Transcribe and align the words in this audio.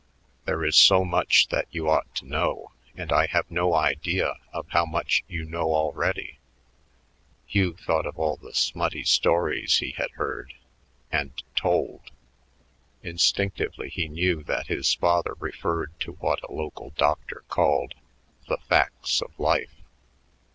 There 0.45 0.65
is 0.65 0.77
so 0.77 1.05
much 1.05 1.49
that 1.49 1.67
you 1.69 1.87
ought 1.87 2.15
to 2.15 2.27
know, 2.27 2.71
and 2.95 3.11
I 3.13 3.27
have 3.27 3.51
no 3.51 3.75
idea 3.75 4.33
of 4.51 4.65
how 4.69 4.83
much 4.83 5.23
you 5.27 5.45
know 5.45 5.75
already." 5.75 6.39
Hugh 7.45 7.75
thought 7.75 8.07
of 8.07 8.17
all 8.17 8.35
the 8.35 8.55
smutty 8.55 9.03
stories 9.03 9.77
he 9.77 9.91
had 9.91 10.09
heard 10.13 10.55
and 11.11 11.33
told. 11.55 12.09
Instinctively 13.03 13.89
he 13.89 14.07
knew 14.07 14.41
that 14.45 14.65
his 14.65 14.91
father 14.95 15.35
referred 15.37 15.91
to 15.99 16.13
what 16.13 16.41
a 16.49 16.51
local 16.51 16.89
doctor 16.97 17.43
called 17.47 17.93
"the 18.47 18.57
facts 18.57 19.21
of 19.21 19.39
life." 19.39 19.83